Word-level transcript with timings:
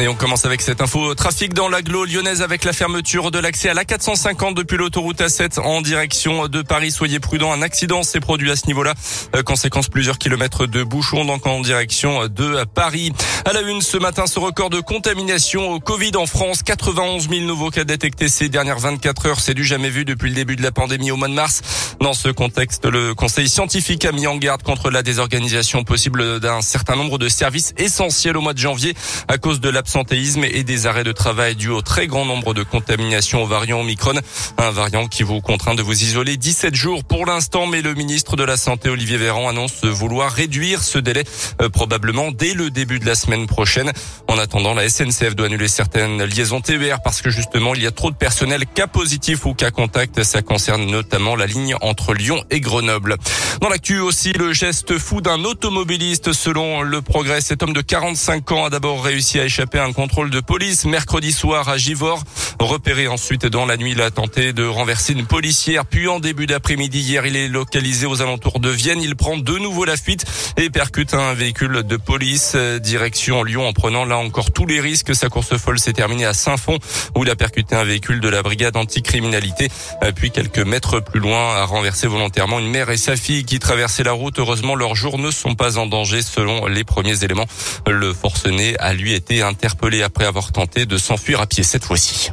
Et 0.00 0.06
on 0.06 0.14
commence 0.14 0.44
avec 0.44 0.60
cette 0.60 0.80
info 0.80 1.12
trafic 1.16 1.54
dans 1.54 1.68
l'agglo 1.68 2.04
lyonnaise 2.04 2.40
avec 2.40 2.64
la 2.64 2.72
fermeture 2.72 3.32
de 3.32 3.40
l'accès 3.40 3.68
à 3.68 3.74
la 3.74 3.84
450 3.84 4.54
depuis 4.54 4.76
l'autoroute 4.76 5.18
A7 5.18 5.58
en 5.58 5.80
direction 5.80 6.46
de 6.46 6.62
Paris. 6.62 6.92
Soyez 6.92 7.18
prudents, 7.18 7.52
un 7.52 7.62
accident 7.62 8.04
s'est 8.04 8.20
produit 8.20 8.48
à 8.52 8.54
ce 8.54 8.68
niveau-là. 8.68 8.94
Euh, 9.34 9.42
conséquence 9.42 9.88
plusieurs 9.88 10.18
kilomètres 10.18 10.66
de 10.66 10.84
bouchons 10.84 11.24
donc 11.24 11.48
en 11.48 11.60
direction 11.62 12.28
de 12.28 12.64
Paris. 12.72 13.12
À 13.44 13.52
la 13.52 13.62
une 13.62 13.80
ce 13.80 13.96
matin, 13.96 14.28
ce 14.28 14.38
record 14.38 14.70
de 14.70 14.80
contamination 14.80 15.72
au 15.72 15.80
Covid 15.80 16.12
en 16.14 16.26
France, 16.26 16.62
91 16.62 17.28
000 17.28 17.40
nouveaux 17.42 17.70
cas 17.70 17.82
détectés 17.82 18.28
ces 18.28 18.48
dernières 18.48 18.78
24 18.78 19.26
heures, 19.26 19.40
c'est 19.40 19.54
du 19.54 19.64
jamais 19.64 19.90
vu 19.90 20.04
depuis 20.04 20.28
le 20.28 20.36
début 20.36 20.54
de 20.54 20.62
la 20.62 20.70
pandémie 20.70 21.10
au 21.10 21.16
mois 21.16 21.28
de 21.28 21.34
mars. 21.34 21.96
Dans 22.00 22.12
ce 22.12 22.28
contexte, 22.28 22.86
le 22.86 23.16
Conseil 23.16 23.48
scientifique 23.48 24.04
a 24.04 24.12
mis 24.12 24.28
en 24.28 24.36
garde 24.36 24.62
contre 24.62 24.90
la 24.90 25.02
désorganisation 25.02 25.82
possible 25.82 26.38
d'un 26.38 26.62
certain 26.62 26.94
nombre 26.94 27.18
de 27.18 27.28
services 27.28 27.74
essentiels 27.78 28.36
au 28.36 28.40
mois 28.40 28.54
de 28.54 28.58
janvier 28.58 28.94
à 29.26 29.38
cause 29.38 29.58
de 29.58 29.68
l'absentéisme 29.88 30.44
et 30.44 30.64
des 30.64 30.86
arrêts 30.86 31.02
de 31.02 31.12
travail 31.12 31.56
dus 31.56 31.70
au 31.70 31.80
très 31.80 32.06
grand 32.06 32.26
nombre 32.26 32.52
de 32.52 32.62
contaminations 32.62 33.42
au 33.42 33.46
variant 33.46 33.80
Omicron. 33.80 34.20
Un 34.58 34.70
variant 34.70 35.06
qui 35.06 35.22
vous 35.22 35.40
contraint 35.40 35.74
de 35.74 35.80
vous 35.80 36.02
isoler 36.02 36.36
17 36.36 36.74
jours 36.74 37.04
pour 37.04 37.24
l'instant, 37.24 37.66
mais 37.66 37.80
le 37.80 37.94
ministre 37.94 38.36
de 38.36 38.44
la 38.44 38.58
Santé, 38.58 38.90
Olivier 38.90 39.16
Véran, 39.16 39.48
annonce 39.48 39.84
vouloir 39.84 40.30
réduire 40.30 40.82
ce 40.82 40.98
délai 40.98 41.24
euh, 41.62 41.70
probablement 41.70 42.30
dès 42.32 42.52
le 42.52 42.68
début 42.68 42.98
de 42.98 43.06
la 43.06 43.14
semaine 43.14 43.46
prochaine. 43.46 43.90
En 44.26 44.36
attendant, 44.36 44.74
la 44.74 44.90
SNCF 44.90 45.34
doit 45.34 45.46
annuler 45.46 45.68
certaines 45.68 46.22
liaisons 46.22 46.60
TER 46.60 47.00
parce 47.02 47.22
que 47.22 47.30
justement, 47.30 47.74
il 47.74 47.82
y 47.82 47.86
a 47.86 47.90
trop 47.90 48.10
de 48.10 48.16
personnel 48.16 48.66
cas 48.66 48.88
positif 48.88 49.46
ou 49.46 49.54
cas 49.54 49.70
contact. 49.70 50.22
Ça 50.22 50.42
concerne 50.42 50.84
notamment 50.84 51.34
la 51.34 51.46
ligne 51.46 51.76
entre 51.80 52.12
Lyon 52.12 52.44
et 52.50 52.60
Grenoble. 52.60 53.16
Dans 53.62 53.70
l'actu 53.70 54.00
aussi, 54.00 54.34
le 54.34 54.52
geste 54.52 54.98
fou 54.98 55.22
d'un 55.22 55.44
automobiliste 55.44 56.34
selon 56.34 56.82
le 56.82 57.00
progrès. 57.00 57.40
Cet 57.40 57.62
homme 57.62 57.72
de 57.72 57.80
45 57.80 58.52
ans 58.52 58.66
a 58.66 58.70
d'abord 58.70 59.02
réussi 59.02 59.40
à 59.40 59.46
échapper 59.46 59.77
un 59.78 59.92
contrôle 59.92 60.30
de 60.30 60.40
police 60.40 60.84
mercredi 60.84 61.32
soir 61.32 61.68
à 61.68 61.76
Givors. 61.76 62.22
Repéré 62.60 63.08
ensuite 63.08 63.46
dans 63.46 63.66
la 63.66 63.76
nuit, 63.76 63.92
il 63.92 64.02
a 64.02 64.10
tenté 64.10 64.52
de 64.52 64.64
renverser 64.64 65.12
une 65.12 65.26
policière. 65.26 65.86
Puis 65.86 66.08
en 66.08 66.20
début 66.20 66.46
d'après-midi 66.46 67.00
hier, 67.00 67.26
il 67.26 67.36
est 67.36 67.48
localisé 67.48 68.06
aux 68.06 68.20
alentours 68.20 68.60
de 68.60 68.70
Vienne. 68.70 69.00
Il 69.00 69.16
prend 69.16 69.36
de 69.36 69.58
nouveau 69.58 69.84
la 69.84 69.96
fuite 69.96 70.24
et 70.56 70.70
percute 70.70 71.14
un 71.14 71.34
véhicule 71.34 71.82
de 71.84 71.96
police 71.96 72.56
direction 72.56 73.42
Lyon 73.42 73.66
en 73.66 73.72
prenant 73.72 74.04
là 74.04 74.18
encore 74.18 74.50
tous 74.50 74.66
les 74.66 74.80
risques. 74.80 75.14
Sa 75.14 75.28
course 75.28 75.56
folle 75.56 75.78
s'est 75.78 75.92
terminée 75.92 76.24
à 76.24 76.34
Saint-Fond 76.34 76.78
où 77.16 77.24
il 77.24 77.30
a 77.30 77.36
percuté 77.36 77.74
un 77.76 77.84
véhicule 77.84 78.20
de 78.20 78.28
la 78.28 78.42
brigade 78.42 78.76
anticriminalité. 78.76 79.68
Puis 80.16 80.30
quelques 80.30 80.58
mètres 80.58 81.00
plus 81.00 81.20
loin, 81.20 81.56
a 81.56 81.64
renversé 81.64 82.06
volontairement 82.06 82.58
une 82.58 82.70
mère 82.70 82.90
et 82.90 82.96
sa 82.96 83.16
fille 83.16 83.44
qui 83.44 83.58
traversaient 83.58 84.04
la 84.04 84.12
route. 84.12 84.38
Heureusement, 84.38 84.74
leurs 84.74 84.94
jours 84.94 85.18
ne 85.18 85.30
sont 85.30 85.54
pas 85.54 85.78
en 85.78 85.86
danger 85.86 86.22
selon 86.22 86.66
les 86.66 86.84
premiers 86.84 87.24
éléments. 87.24 87.46
Le 87.86 88.12
forcené 88.12 88.76
a 88.78 88.94
lui 88.94 89.12
été 89.12 89.42
interpellé 89.58 90.02
après 90.02 90.24
avoir 90.24 90.52
tenté 90.52 90.86
de 90.86 90.96
s'enfuir 90.96 91.40
à 91.40 91.46
pied 91.46 91.64
cette 91.64 91.84
fois-ci. 91.84 92.30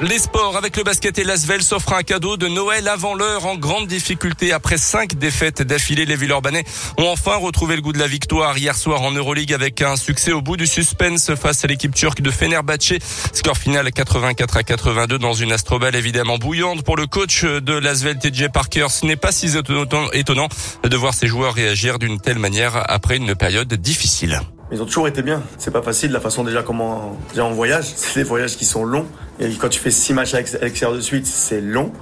Les 0.00 0.18
sports 0.18 0.56
avec 0.56 0.76
le 0.76 0.82
basket 0.82 1.16
et 1.18 1.22
l'Asvel 1.22 1.62
s'offrent 1.62 1.92
un 1.92 2.02
cadeau 2.02 2.36
de 2.36 2.48
Noël 2.48 2.88
avant 2.88 3.14
l'heure 3.14 3.46
en 3.46 3.56
grande 3.56 3.86
difficulté. 3.86 4.52
Après 4.52 4.78
cinq 4.78 5.16
défaites 5.16 5.62
d'affilée, 5.62 6.06
les 6.06 6.16
Villeurbanais 6.16 6.64
ont 6.98 7.06
enfin 7.06 7.36
retrouvé 7.36 7.76
le 7.76 7.82
goût 7.82 7.92
de 7.92 7.98
la 7.98 8.08
victoire 8.08 8.56
hier 8.58 8.74
soir 8.74 9.02
en 9.02 9.12
Euroleague 9.12 9.52
avec 9.52 9.80
un 9.82 9.94
succès 9.96 10.32
au 10.32 10.40
bout 10.40 10.56
du 10.56 10.66
suspense 10.66 11.34
face 11.36 11.64
à 11.64 11.68
l'équipe 11.68 11.94
turque 11.94 12.20
de 12.20 12.32
Fenerbahçe. 12.32 12.94
Score 13.32 13.56
final 13.56 13.92
84 13.92 14.56
à 14.56 14.62
82 14.64 15.18
dans 15.18 15.34
une 15.34 15.52
astrobal 15.52 15.94
évidemment 15.94 16.38
bouillante 16.38 16.82
pour 16.82 16.96
le 16.96 17.06
coach 17.06 17.44
de 17.44 17.74
l'Asvel 17.74 18.18
TJ 18.18 18.48
Parker. 18.48 18.86
Ce 18.88 19.06
n'est 19.06 19.16
pas 19.16 19.30
si 19.30 19.52
étonnant 20.14 20.48
de 20.82 20.96
voir 20.96 21.14
ses 21.14 21.28
joueurs 21.28 21.54
réagir 21.54 22.00
d'une 22.00 22.18
telle 22.18 22.38
manière 22.38 22.82
après 22.90 23.18
une 23.18 23.36
période 23.36 23.72
difficile. 23.74 24.40
Ils 24.72 24.80
ont 24.80 24.86
toujours 24.86 25.06
été 25.06 25.20
bien. 25.22 25.42
C'est 25.58 25.70
pas 25.70 25.82
facile 25.82 26.12
la 26.12 26.20
façon 26.20 26.44
déjà 26.44 26.62
comment 26.62 27.18
déjà 27.28 27.44
on 27.44 27.52
voyage. 27.52 27.92
C'est 27.96 28.20
des 28.20 28.28
voyages 28.28 28.56
qui 28.56 28.64
sont 28.64 28.84
longs. 28.84 29.06
Et 29.38 29.50
quand 29.54 29.68
tu 29.68 29.78
fais 29.78 29.90
six 29.90 30.14
matchs 30.14 30.34
à 30.34 30.38
l'extérieur 30.38 30.94
de 30.94 31.00
suite, 31.00 31.26
c'est 31.26 31.60
long. 31.60 31.92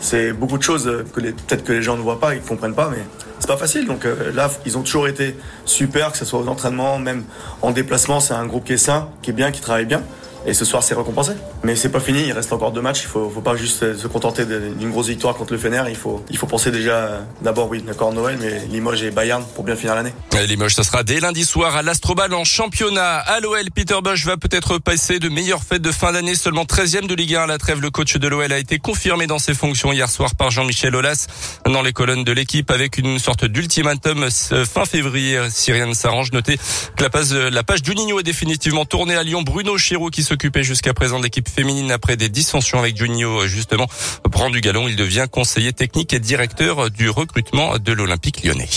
C'est 0.00 0.32
beaucoup 0.32 0.56
de 0.56 0.62
choses 0.62 1.04
que 1.12 1.20
peut-être 1.20 1.64
que 1.64 1.72
les 1.72 1.82
gens 1.82 1.96
ne 1.96 2.02
voient 2.02 2.20
pas, 2.20 2.34
ils 2.34 2.40
comprennent 2.40 2.74
pas, 2.74 2.88
mais 2.90 3.02
c'est 3.38 3.46
pas 3.46 3.56
facile. 3.56 3.86
Donc 3.86 4.06
euh, 4.06 4.32
là, 4.32 4.50
ils 4.64 4.78
ont 4.78 4.82
toujours 4.82 5.08
été 5.08 5.36
super, 5.64 6.12
que 6.12 6.18
ce 6.18 6.24
soit 6.24 6.40
aux 6.40 6.48
entraînements, 6.48 6.98
même 6.98 7.24
en 7.62 7.70
déplacement. 7.70 8.20
C'est 8.20 8.34
un 8.34 8.46
groupe 8.46 8.64
qui 8.64 8.74
est 8.74 8.78
sain, 8.78 9.08
qui 9.22 9.30
est 9.30 9.34
bien, 9.34 9.50
qui 9.50 9.60
travaille 9.60 9.84
bien. 9.86 10.02
Et 10.46 10.54
ce 10.54 10.64
soir, 10.64 10.82
c'est 10.82 10.94
récompensé. 10.94 11.32
Mais 11.62 11.76
c'est 11.76 11.90
pas 11.90 12.00
fini, 12.00 12.24
il 12.26 12.32
reste 12.32 12.52
encore 12.52 12.72
deux 12.72 12.80
matchs. 12.80 13.02
Il 13.02 13.08
faut, 13.08 13.30
faut 13.30 13.40
pas 13.40 13.56
juste 13.56 13.96
se 13.96 14.06
contenter 14.06 14.44
d'une 14.44 14.90
grosse 14.90 15.08
victoire 15.08 15.34
contre 15.34 15.52
le 15.52 15.58
Fener. 15.58 15.82
Il 15.88 15.96
faut, 15.96 16.24
il 16.30 16.38
faut 16.38 16.46
penser 16.46 16.70
déjà, 16.70 17.20
d'abord, 17.42 17.68
oui, 17.70 17.82
d'accord, 17.82 18.12
Noël, 18.12 18.38
mais 18.40 18.66
Limoges 18.70 19.02
et 19.02 19.10
Bayern 19.10 19.44
pour 19.54 19.64
bien 19.64 19.76
finir 19.76 19.94
l'année. 19.94 20.12
Limoges, 20.46 20.74
ça 20.74 20.82
sera 20.82 21.02
dès 21.02 21.20
lundi 21.20 21.44
soir 21.44 21.76
à 21.76 21.82
l'Astrobal 21.82 22.32
en 22.32 22.44
championnat. 22.44 23.16
À 23.18 23.40
l'OL, 23.40 23.70
Peter 23.74 23.96
Bosch 24.02 24.24
va 24.24 24.36
peut-être 24.36 24.78
passer 24.78 25.18
de 25.18 25.28
meilleures 25.28 25.62
fêtes 25.62 25.82
de 25.82 25.92
fin 25.92 26.12
d'année, 26.12 26.34
seulement 26.34 26.64
13e 26.64 27.06
de 27.06 27.14
Ligue 27.14 27.34
1 27.34 27.42
à 27.42 27.46
la 27.46 27.58
trêve. 27.58 27.80
Le 27.80 27.90
coach 27.90 28.16
de 28.16 28.28
l'OL 28.28 28.52
a 28.52 28.58
été 28.58 28.78
confirmé 28.78 29.26
dans 29.26 29.38
ses 29.38 29.54
fonctions 29.54 29.92
hier 29.92 30.08
soir 30.08 30.34
par 30.34 30.50
Jean-Michel 30.50 30.96
Aulas 30.96 31.26
dans 31.66 31.82
les 31.82 31.92
colonnes 31.92 32.24
de 32.24 32.32
l'équipe 32.32 32.70
avec 32.70 32.98
une 32.98 33.18
sorte 33.18 33.44
d'ultimatum 33.44 34.28
fin 34.30 34.84
février. 34.84 35.38
Cyrienne 35.50 35.94
s'arrange. 35.94 36.32
Notez 36.32 36.58
que 36.96 37.02
la 37.02 37.10
page, 37.10 37.32
la 37.32 37.62
page 37.62 37.80
est 37.80 38.22
définitivement 38.22 38.84
tournée 38.84 39.16
à 39.16 39.22
Lyon. 39.22 39.42
Bruno 39.42 39.76
Chirou 39.76 40.10
qui 40.10 40.22
s'occupait 40.30 40.62
jusqu'à 40.62 40.94
présent 40.94 41.18
de 41.18 41.24
l'équipe 41.24 41.48
féminine 41.48 41.90
après 41.90 42.16
des 42.16 42.28
dissensions 42.28 42.78
avec 42.78 42.96
Juninho 42.96 43.48
justement 43.48 43.88
prend 44.30 44.48
du 44.48 44.60
galon. 44.60 44.86
Il 44.86 44.94
devient 44.94 45.26
conseiller 45.28 45.72
technique 45.72 46.12
et 46.12 46.20
directeur 46.20 46.88
du 46.88 47.10
recrutement 47.10 47.78
de 47.78 47.92
l'Olympique 47.92 48.44
lyonnais. 48.44 48.68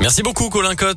Merci 0.00 0.22
beaucoup 0.22 0.48
Colin 0.48 0.76
Cotte. 0.76 0.92